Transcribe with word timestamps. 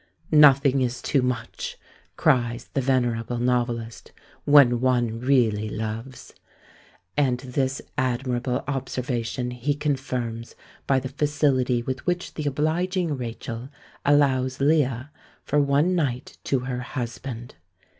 "Nothing 0.33 0.81
is 0.81 0.99
too 0.99 1.21
much," 1.21 1.77
cries 2.17 2.71
the 2.73 2.81
venerable 2.81 3.37
novelist, 3.37 4.11
"when 4.45 4.81
one 4.81 5.19
really 5.19 5.69
loves;" 5.69 6.33
and 7.15 7.37
this 7.41 7.83
admirable 7.99 8.63
observation 8.67 9.51
he 9.51 9.75
confirms 9.75 10.55
by 10.87 10.99
the 10.99 11.09
facility 11.09 11.83
with 11.83 12.03
which 12.07 12.33
the 12.33 12.47
obliging 12.47 13.15
Rachel 13.15 13.69
allows 14.03 14.59
Leah 14.59 15.11
for 15.43 15.59
one 15.59 15.93
night 15.93 16.39
to 16.45 16.61
her 16.61 16.79
husband! 16.79 17.53